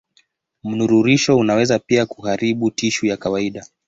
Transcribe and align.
Mnururisho 0.63 1.37
unaweza 1.37 1.79
pia 1.79 2.05
kuharibu 2.05 2.71
tishu 2.71 3.05
ya 3.05 3.17
kawaida. 3.17 3.65